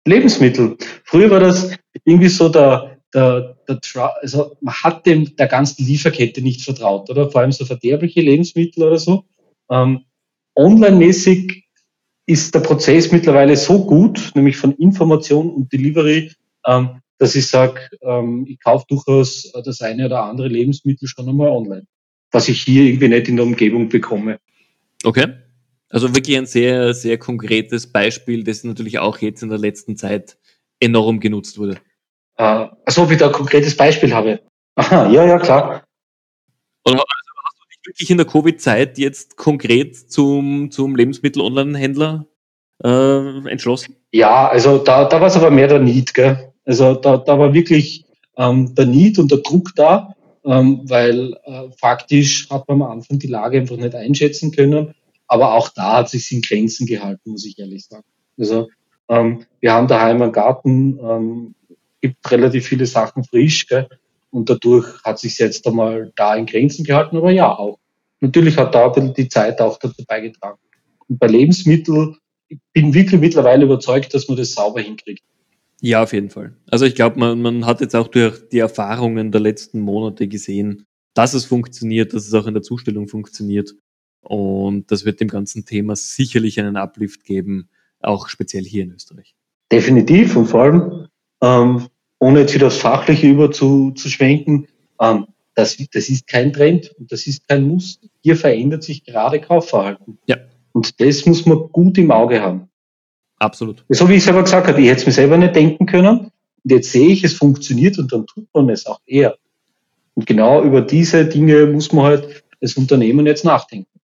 [0.05, 0.75] Lebensmittel.
[1.05, 3.79] Früher war das irgendwie so der, der, der
[4.21, 7.31] also man hat dem der ganzen Lieferkette nicht vertraut, oder?
[7.31, 9.23] Vor allem so verderbliche Lebensmittel oder so.
[9.69, 10.03] Ähm,
[10.57, 11.63] Online-mäßig
[12.25, 16.31] ist der Prozess mittlerweile so gut, nämlich von Information und Delivery,
[16.69, 21.49] ähm, dass ich sage, ähm, ich kaufe durchaus das eine oder andere Lebensmittel schon einmal
[21.49, 21.86] online,
[22.32, 24.39] was ich hier irgendwie nicht in der Umgebung bekomme.
[25.03, 25.27] Okay.
[25.89, 30.38] Also wirklich ein sehr, sehr konkretes Beispiel, das natürlich auch jetzt in der letzten Zeit
[30.79, 31.77] enorm genutzt wurde.
[32.38, 34.41] Äh, also ob ich da ein konkretes Beispiel habe.
[34.75, 35.84] Aha, ja, ja, klar.
[36.86, 37.03] Oder also
[37.43, 42.27] hast du dich wirklich in der Covid-Zeit jetzt konkret zum, zum Lebensmittel-Online-Händler
[42.84, 43.95] äh, entschlossen?
[44.12, 46.48] Ja, also da, da war es aber mehr der Need, gell?
[46.69, 48.05] Also da, da war wirklich
[48.38, 53.17] ähm, der Need und der Druck da, ähm, weil äh, faktisch hat man am Anfang
[53.17, 54.93] die Lage einfach nicht einschätzen können.
[55.25, 58.05] Aber auch da hat sich in Grenzen gehalten, muss ich ehrlich sagen.
[58.38, 58.67] Also
[59.10, 61.55] ähm, wir haben daheim einen Garten, ähm,
[62.01, 63.89] gibt relativ viele Sachen frisch, gell?
[64.29, 67.79] und dadurch hat sich jetzt einmal da in Grenzen gehalten, aber ja auch.
[68.19, 70.60] Natürlich hat da die Zeit auch dazu beigetragen.
[71.08, 75.23] Und bei Lebensmitteln, ich bin wirklich mittlerweile überzeugt, dass man das sauber hinkriegt.
[75.81, 76.53] Ja, auf jeden Fall.
[76.69, 80.85] Also ich glaube, man, man hat jetzt auch durch die Erfahrungen der letzten Monate gesehen,
[81.13, 83.75] dass es funktioniert, dass es auch in der Zustellung funktioniert.
[84.21, 87.69] Und das wird dem ganzen Thema sicherlich einen Uplift geben,
[88.01, 89.35] auch speziell hier in Österreich.
[89.71, 91.07] Definitiv und vor allem,
[91.41, 91.87] ähm,
[92.19, 94.67] ohne jetzt wieder aufs Fachliche über zu, zu schwenken,
[94.99, 97.99] ähm, das, das ist kein Trend und das ist kein Muss.
[98.21, 100.17] Hier verändert sich gerade Kaufverhalten.
[100.25, 100.37] Ja.
[100.71, 102.68] Und das muss man gut im Auge haben.
[103.39, 103.86] Absolut.
[103.89, 106.19] So wie ich selber gesagt habe, ich hätte es mir selber nicht denken können.
[106.63, 109.38] Und jetzt sehe ich, es funktioniert und dann tut man es auch eher.
[110.13, 113.99] Und genau über diese Dinge muss man halt als Unternehmen jetzt nachdenken.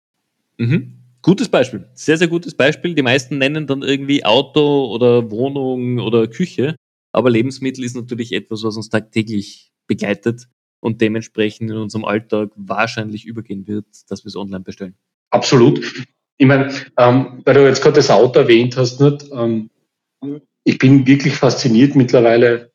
[0.58, 0.96] Mhm.
[1.22, 1.86] Gutes Beispiel.
[1.94, 2.94] Sehr, sehr gutes Beispiel.
[2.94, 6.76] Die meisten nennen dann irgendwie Auto oder Wohnung oder Küche.
[7.12, 10.48] Aber Lebensmittel ist natürlich etwas, was uns tagtäglich begleitet
[10.80, 14.94] und dementsprechend in unserem Alltag wahrscheinlich übergehen wird, dass wir es online bestellen.
[15.30, 15.80] Absolut.
[16.40, 19.68] Ich meine, ähm, weil du jetzt gerade das Auto erwähnt hast, nicht, ähm,
[20.64, 22.72] ich bin wirklich fasziniert mittlerweile,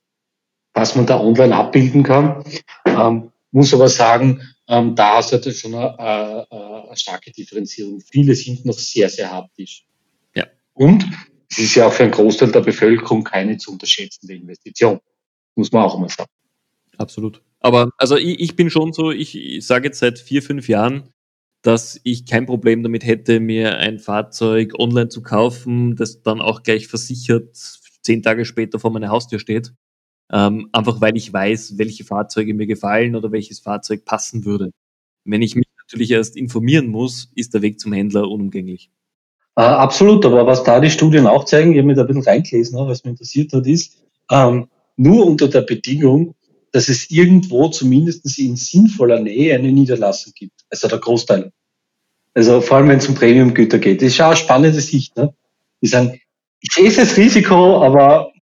[0.76, 2.44] was man da online abbilden kann.
[2.86, 8.02] Ähm, muss aber sagen, ähm, da hast du halt schon eine, eine, eine, starke Differenzierung.
[8.02, 9.88] Viele sind noch sehr, sehr haptisch.
[10.36, 10.46] Ja.
[10.74, 11.04] Und
[11.50, 15.00] es ist ja auch für einen Großteil der Bevölkerung keine zu unterschätzende Investition.
[15.56, 16.30] Muss man auch immer sagen.
[17.00, 17.42] Absolut.
[17.62, 21.15] Aber also ich, ich bin schon so, ich, ich sage jetzt seit vier, fünf Jahren,
[21.66, 26.62] dass ich kein Problem damit hätte, mir ein Fahrzeug online zu kaufen, das dann auch
[26.62, 27.56] gleich versichert
[28.04, 29.74] zehn Tage später vor meiner Haustür steht.
[30.32, 34.70] Ähm, einfach weil ich weiß, welche Fahrzeuge mir gefallen oder welches Fahrzeug passen würde.
[35.24, 38.92] Wenn ich mich natürlich erst informieren muss, ist der Weg zum Händler unumgänglich.
[39.56, 42.24] Äh, absolut, aber was da die Studien auch zeigen, ich habe mich da ein bisschen
[42.24, 46.36] reingelesen, ne, was mich interessiert hat, ist, ähm, nur unter der Bedingung,
[46.76, 50.60] dass es irgendwo zumindest in sinnvoller Nähe eine Niederlassung gibt.
[50.70, 51.54] Also der Großteil.
[52.34, 54.02] Also vor allem, wenn es um Premium-Güter geht.
[54.02, 55.16] Das ist ja eine spannende Sicht.
[55.16, 55.34] Ne?
[55.82, 56.20] Die sagen,
[56.60, 58.34] ich sehe als Risiko, aber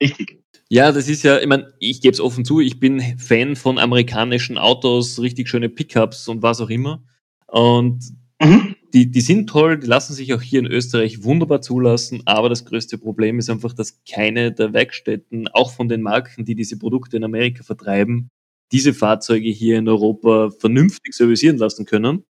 [0.00, 0.40] richtig.
[0.68, 3.76] Ja, das ist ja, ich meine, ich gebe es offen zu, ich bin Fan von
[3.76, 7.02] amerikanischen Autos, richtig schöne Pickups und was auch immer.
[7.48, 8.04] Und
[8.40, 8.76] mhm.
[8.92, 12.64] Die, die sind toll, die lassen sich auch hier in Österreich wunderbar zulassen, aber das
[12.64, 17.16] größte Problem ist einfach, dass keine der Werkstätten, auch von den Marken, die diese Produkte
[17.16, 18.30] in Amerika vertreiben,
[18.72, 22.24] diese Fahrzeuge hier in Europa vernünftig servicieren lassen können.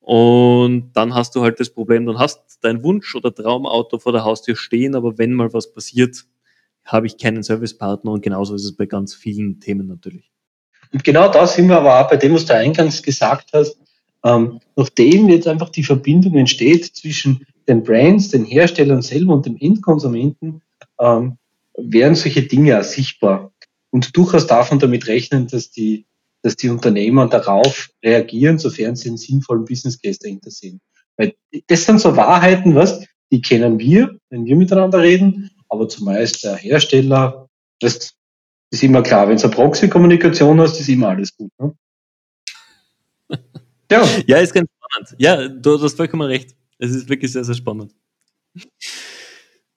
[0.00, 4.24] Und dann hast du halt das Problem, dann hast dein Wunsch- oder Traumauto vor der
[4.24, 6.24] Haustür stehen, aber wenn mal was passiert,
[6.84, 10.32] habe ich keinen Servicepartner und genauso ist es bei ganz vielen Themen natürlich.
[10.92, 13.78] Und genau da sind wir aber auch bei dem, was du eingangs gesagt hast,
[14.24, 19.56] ähm, nachdem jetzt einfach die Verbindung entsteht zwischen den Brands, den Herstellern selber und dem
[19.58, 20.62] Endkonsumenten,
[20.98, 21.38] ähm,
[21.76, 23.52] werden solche Dinge auch sichtbar.
[23.90, 26.06] Und durchaus darf man damit rechnen, dass die,
[26.42, 30.80] dass die Unternehmer darauf reagieren, sofern sie einen sinnvollen Business Case dahinter sehen.
[31.16, 31.34] Weil
[31.68, 36.56] das sind so Wahrheiten, was, die kennen wir, wenn wir miteinander reden, aber zumeist der
[36.56, 37.48] Hersteller,
[37.80, 38.14] das
[38.70, 41.50] ist immer klar, wenn es eine Proxy-Kommunikation hast, ist immer alles gut.
[41.58, 41.74] Ne?
[43.90, 44.06] ja.
[44.26, 45.14] ja, ist ganz spannend.
[45.18, 46.56] Ja, du, hast vollkommen recht.
[46.78, 47.94] Es ist wirklich sehr, sehr spannend.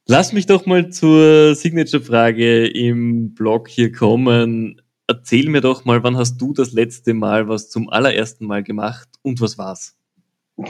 [0.07, 4.81] Lass mich doch mal zur Signature-Frage im Blog hier kommen.
[5.07, 9.07] Erzähl mir doch mal, wann hast du das letzte Mal was zum allerersten Mal gemacht
[9.21, 9.95] und was war's?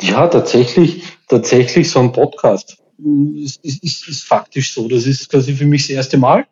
[0.02, 2.78] Ja, tatsächlich, tatsächlich so ein Podcast.
[3.36, 4.88] Ist, ist, ist, ist faktisch so.
[4.88, 6.46] Das ist quasi für mich das erste Mal.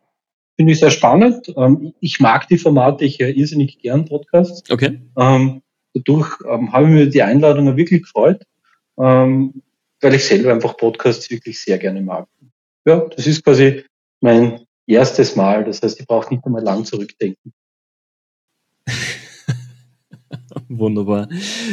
[0.56, 1.54] Finde ich sehr spannend.
[1.56, 4.70] Ähm, ich mag die Formate, ich höre irrsinnig gern Podcasts.
[4.70, 5.00] Okay.
[5.18, 5.62] Ähm,
[5.94, 8.44] dadurch ähm, habe ich mir die Einladung wirklich gefreut,
[8.96, 12.28] weil ich selber einfach Podcasts wirklich sehr gerne mag.
[12.86, 13.86] Ja, das ist quasi
[14.22, 15.64] mein erstes Mal.
[15.64, 17.54] Das heißt, ich brauche nicht einmal lang zurückdenken.
[20.70, 21.28] Wunderbar.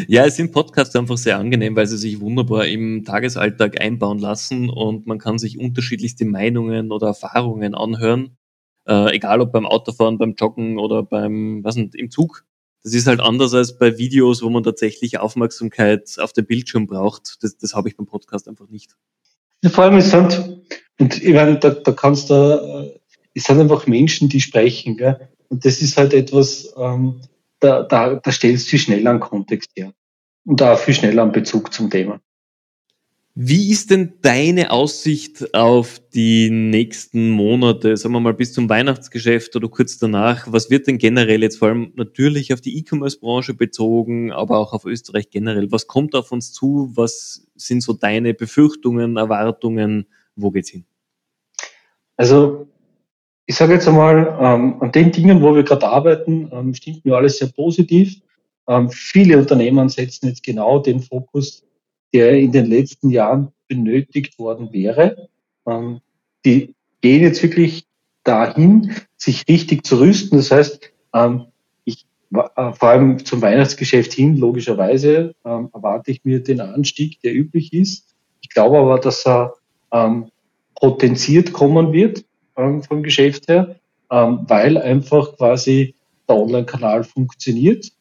[0.09, 4.71] Ja, es sind Podcasts einfach sehr angenehm, weil sie sich wunderbar im Tagesalltag einbauen lassen
[4.71, 8.39] und man kann sich unterschiedlichste Meinungen oder Erfahrungen anhören,
[8.89, 12.46] äh, egal ob beim Autofahren, beim Joggen oder beim, was nicht, im Zug.
[12.87, 17.43] Das ist halt anders als bei Videos, wo man tatsächlich Aufmerksamkeit auf dem Bildschirm braucht.
[17.43, 18.95] Das, das habe ich beim Podcast einfach nicht.
[19.65, 20.63] Vor allem, es sind,
[21.01, 23.01] und ich meine, da, da kannst du, äh,
[23.35, 25.29] es sind einfach Menschen, die sprechen, gell?
[25.49, 27.23] Und das ist halt etwas, ähm,
[27.59, 29.93] da, da, da stellst du schnell einen Kontext her
[30.45, 32.21] und auch viel schneller einen Bezug zum Thema.
[33.39, 39.55] Wie ist denn deine Aussicht auf die nächsten Monate, sagen wir mal bis zum Weihnachtsgeschäft
[39.55, 40.51] oder kurz danach?
[40.51, 44.87] Was wird denn generell jetzt vor allem natürlich auf die E-Commerce-Branche bezogen, aber auch auf
[44.87, 45.71] Österreich generell?
[45.71, 46.91] Was kommt auf uns zu?
[46.95, 50.07] Was sind so deine Befürchtungen, Erwartungen?
[50.35, 50.87] Wo geht's hin?
[52.17, 52.67] Also
[53.45, 57.15] ich sage jetzt einmal, ähm, an den Dingen, wo wir gerade arbeiten, ähm, stimmt mir
[57.15, 58.19] alles sehr positiv.
[58.67, 61.66] Ähm, viele Unternehmen setzen jetzt genau den Fokus,
[62.17, 65.29] der in den letzten Jahren benötigt worden wäre.
[65.67, 66.01] Ähm,
[66.47, 67.85] die gehen jetzt wirklich
[68.25, 70.39] dahin, sich richtig zu rüsten.
[70.39, 71.47] Das heißt, ähm,
[71.85, 77.35] ich, äh, vor allem zum Weihnachtsgeschäft hin, logischerweise, ähm, erwarte ich mir den Anstieg, der
[77.35, 78.15] üblich ist.
[78.41, 79.55] Ich glaube aber, dass er
[80.75, 82.25] potenziert kommen wird
[82.57, 83.77] ähm, vom Geschäft her,
[84.11, 85.95] ähm, weil einfach quasi
[86.29, 87.93] der Online-Kanal funktioniert.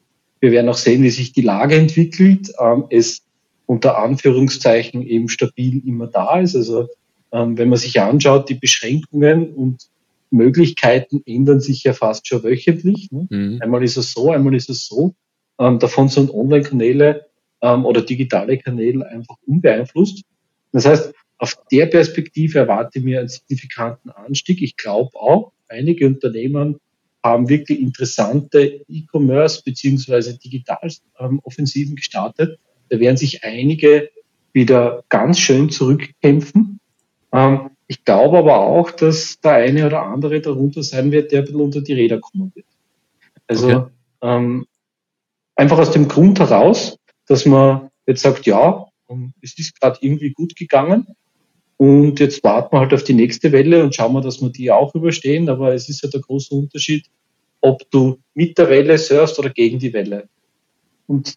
[0.41, 2.51] Wir werden auch sehen, wie sich die Lage entwickelt.
[2.59, 3.24] Ähm, es
[3.65, 6.55] unter Anführungszeichen eben stabil immer da ist.
[6.55, 6.89] Also
[7.31, 9.89] ähm, wenn man sich anschaut, die Beschränkungen und
[10.31, 13.11] Möglichkeiten ändern sich ja fast schon wöchentlich.
[13.11, 13.27] Ne?
[13.29, 13.61] Mhm.
[13.61, 15.15] Einmal ist es so, einmal ist es so.
[15.59, 17.25] Ähm, davon sind Online-Kanäle
[17.61, 20.23] ähm, oder digitale Kanäle einfach unbeeinflusst.
[20.71, 24.61] Das heißt, auf der Perspektive erwarte ich mir einen signifikanten Anstieg.
[24.61, 26.79] Ich glaube auch, einige Unternehmen
[27.23, 32.59] haben wirklich interessante E-Commerce beziehungsweise Digital-Offensiven ähm, gestartet.
[32.89, 34.09] Da werden sich einige
[34.53, 36.79] wieder ganz schön zurückkämpfen.
[37.31, 41.45] Ähm, ich glaube aber auch, dass der eine oder andere darunter sein wird, der ein
[41.45, 42.65] bisschen unter die Räder kommen wird.
[43.47, 43.91] Also okay.
[44.21, 44.65] ähm,
[45.55, 50.31] einfach aus dem Grund heraus, dass man jetzt sagt, ja, ähm, es ist gerade irgendwie
[50.31, 51.07] gut gegangen,
[51.77, 54.71] und jetzt warten wir halt auf die nächste Welle und schauen wir, dass wir die
[54.71, 55.49] auch überstehen.
[55.49, 57.07] Aber es ist ja der große Unterschied,
[57.61, 60.29] ob du mit der Welle surfst oder gegen die Welle.
[61.07, 61.35] Und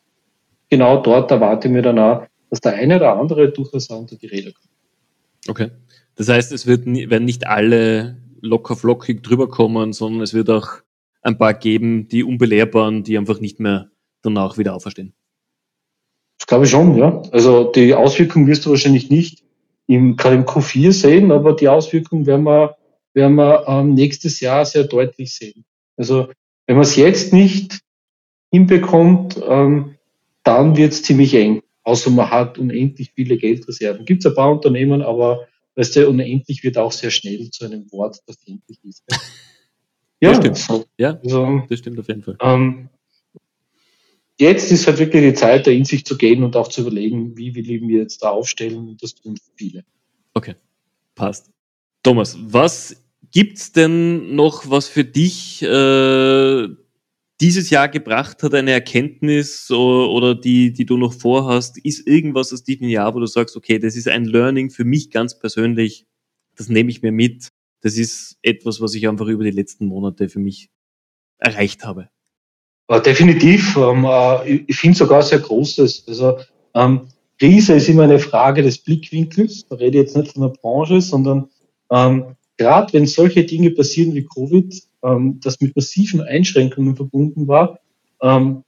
[0.68, 4.26] genau dort erwarte ich mir dann auch, dass der eine oder andere durchaus unter die
[4.26, 4.68] Räder kommt.
[5.48, 5.70] Okay.
[6.16, 10.68] Das heißt, es wird, werden nicht alle locker flockig drüber kommen, sondern es wird auch
[11.22, 13.90] ein paar geben, die unbelehrbaren, die einfach nicht mehr
[14.22, 15.14] danach wieder auferstehen.
[16.38, 17.22] Das glaube ich schon, ja.
[17.32, 19.42] Also die Auswirkungen wirst du wahrscheinlich nicht
[19.86, 22.76] im, gerade im Q4 sehen, aber die Auswirkungen werden wir,
[23.14, 25.64] werden wir ähm, nächstes Jahr sehr deutlich sehen.
[25.96, 26.28] Also
[26.66, 27.80] wenn man es jetzt nicht
[28.50, 29.97] hinbekommt, ähm,
[30.48, 31.62] dann wird es ziemlich eng.
[31.84, 34.06] Außer man hat unendlich viele Geldreserven.
[34.06, 37.90] Gibt es ein paar Unternehmen, aber weißt du, unendlich wird auch sehr schnell zu einem
[37.92, 39.04] Wort, das endlich ist.
[40.20, 40.56] Ja, das stimmt.
[40.58, 42.36] So, ja, also, das stimmt auf jeden Fall.
[42.40, 42.88] Ähm,
[44.36, 47.36] jetzt ist halt wirklich die Zeit, da in sich zu gehen und auch zu überlegen,
[47.36, 48.96] wie will ich mir jetzt da aufstellen.
[49.00, 49.84] Das tun viele.
[50.34, 50.56] Okay,
[51.14, 51.52] passt.
[52.02, 56.66] Thomas, was gibt's denn noch, was für dich äh,
[57.40, 61.78] dieses Jahr gebracht hat, eine Erkenntnis oder, die, die du noch vorhast?
[61.78, 65.10] Ist irgendwas aus diesem Jahr, wo du sagst, okay, das ist ein Learning für mich
[65.10, 66.06] ganz persönlich,
[66.56, 67.48] das nehme ich mir mit.
[67.80, 70.70] Das ist etwas, was ich einfach über die letzten Monate für mich
[71.38, 72.08] erreicht habe.
[73.04, 73.76] Definitiv.
[73.76, 76.04] Ähm, äh, ich finde sogar sehr Großes.
[76.08, 76.38] Also
[76.74, 79.66] ähm, Krise ist immer eine Frage des Blickwinkels.
[79.68, 81.50] Da rede ich jetzt nicht von der Branche, sondern
[81.90, 87.80] ähm, gerade wenn solche Dinge passieren wie Covid, ähm, das mit massiven Einschränkungen verbunden war,
[88.22, 88.64] ähm,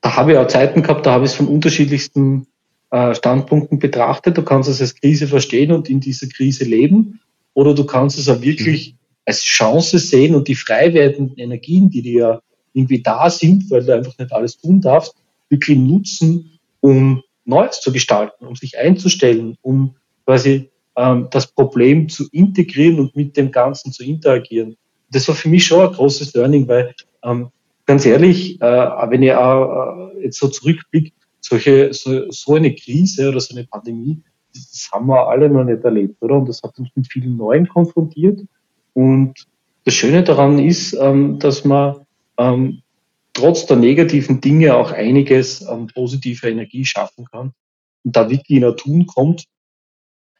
[0.00, 2.46] da habe ich auch Zeiten gehabt, da habe ich es von unterschiedlichsten
[2.90, 4.38] äh, Standpunkten betrachtet.
[4.38, 7.20] Du kannst es als Krise verstehen und in dieser Krise leben,
[7.54, 8.98] oder du kannst es auch wirklich mhm.
[9.26, 12.40] als Chance sehen und die frei werdenden Energien, die dir ja
[12.72, 15.14] irgendwie da sind, weil du einfach nicht alles tun darfst,
[15.48, 22.28] wirklich nutzen, um Neues zu gestalten, um sich einzustellen, um quasi ähm, das Problem zu
[22.30, 24.76] integrieren und mit dem Ganzen zu interagieren.
[25.10, 27.50] Das war für mich schon ein großes Learning, weil ähm,
[27.86, 33.40] ganz ehrlich, äh, wenn ich äh, jetzt so zurückblicke, solche, so, so eine Krise oder
[33.40, 34.22] so eine Pandemie,
[34.54, 36.36] das haben wir alle noch nicht erlebt, oder?
[36.36, 38.40] Und das hat uns mit vielen Neuen konfrontiert.
[38.94, 39.34] Und
[39.84, 42.06] das Schöne daran ist, ähm, dass man
[42.36, 42.82] ähm,
[43.32, 47.52] trotz der negativen Dinge auch einiges an positiver Energie schaffen kann
[48.04, 49.44] und da wirklich in ein Tun kommt,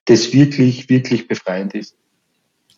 [0.06, 1.96] das wirklich, wirklich befreiend ist.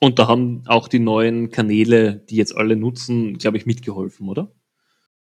[0.03, 4.51] Und da haben auch die neuen Kanäle, die jetzt alle nutzen, glaube ich, mitgeholfen, oder?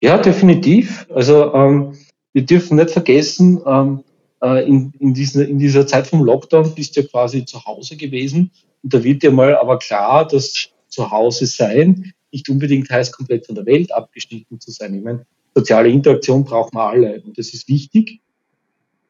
[0.02, 1.06] Ja, definitiv.
[1.14, 1.98] Also ähm,
[2.32, 4.06] wir dürfen nicht vergessen, ähm,
[4.42, 7.98] äh, in, in, diesen, in dieser Zeit vom Lockdown bist du ja quasi zu Hause
[7.98, 8.52] gewesen.
[8.82, 13.48] Und da wird dir mal aber klar, dass zu Hause sein nicht unbedingt heißt, komplett
[13.48, 14.94] von der Welt abgeschnitten zu sein.
[14.94, 15.26] Ich meine,
[15.56, 18.22] soziale Interaktion brauchen wir alle und das ist wichtig.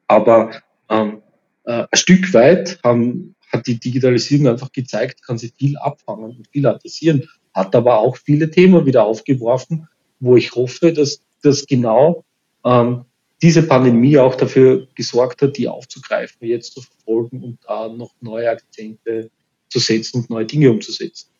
[0.08, 0.50] Aber
[0.88, 1.22] ähm,
[1.62, 6.48] äh, ein Stück weit haben, hat die Digitalisierung einfach gezeigt, kann sie viel abfangen und
[6.48, 9.88] viel adressieren, hat aber auch viele Themen wieder aufgeworfen,
[10.20, 12.24] wo ich hoffe, dass das genau
[12.64, 13.04] ähm,
[13.42, 18.50] diese Pandemie auch dafür gesorgt hat, die aufzugreifen, jetzt zu verfolgen und da noch neue
[18.50, 19.30] Akzente
[19.68, 21.30] zu setzen und neue Dinge umzusetzen.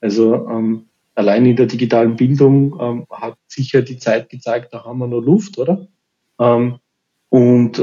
[0.00, 4.98] Also ähm, allein in der digitalen Bildung ähm, hat sicher die Zeit gezeigt, da haben
[4.98, 5.88] wir noch Luft, oder?
[6.38, 6.78] Ähm,
[7.30, 7.82] und äh,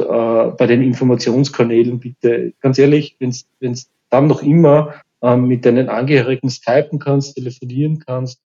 [0.58, 6.50] bei den Informationskanälen bitte, ganz ehrlich, wenn es dann noch immer ähm, mit deinen Angehörigen
[6.50, 8.42] skypen kannst, telefonieren kannst,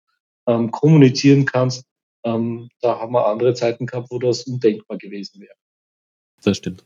[0.47, 1.85] ähm, kommunizieren kannst,
[2.23, 5.53] ähm, da haben wir andere Zeiten gehabt, wo das undenkbar gewesen wäre.
[6.43, 6.83] Das stimmt.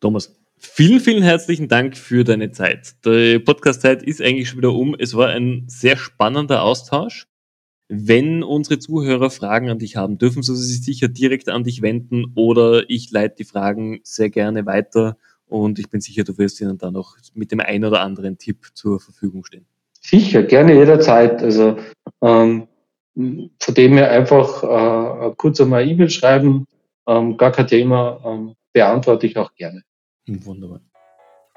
[0.00, 2.96] Thomas, vielen, vielen herzlichen Dank für deine Zeit.
[3.04, 4.96] Die Podcast-Zeit ist eigentlich schon wieder um.
[4.98, 7.26] Es war ein sehr spannender Austausch.
[7.88, 12.32] Wenn unsere Zuhörer Fragen an dich haben, dürfen sie sich sicher direkt an dich wenden
[12.34, 15.16] oder ich leite die Fragen sehr gerne weiter
[15.46, 18.68] und ich bin sicher, du wirst ihnen dann noch mit dem einen oder anderen Tipp
[18.74, 19.66] zur Verfügung stehen.
[20.00, 21.42] Sicher, gerne jederzeit.
[21.42, 21.76] Also
[22.22, 22.68] ähm,
[23.14, 26.66] von dem her einfach äh, kurz einmal E-Mail schreiben,
[27.06, 29.82] ähm, gar kein Thema, ähm, beantworte ich auch gerne.
[30.26, 30.80] Wunderbar.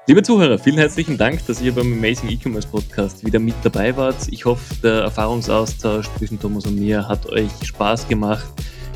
[0.08, 4.16] Liebe Zuhörer, vielen herzlichen Dank, dass ihr beim Amazing E-Commerce Podcast wieder mit dabei wart.
[4.30, 8.48] Ich hoffe, der Erfahrungsaustausch zwischen Thomas und mir hat euch Spaß gemacht.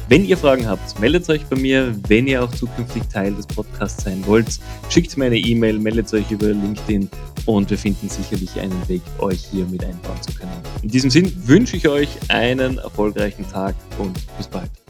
[0.09, 1.95] Wenn ihr Fragen habt, meldet euch bei mir.
[2.09, 4.59] Wenn ihr auch zukünftig Teil des Podcasts sein wollt,
[4.89, 7.11] schickt mir eine E-Mail, meldet euch über LinkedIn
[7.45, 10.51] und wir finden sicherlich einen Weg, euch hier mit einbauen zu können.
[10.83, 14.82] In diesem Sinn wünsche ich euch einen erfolgreichen Tag und bis bald.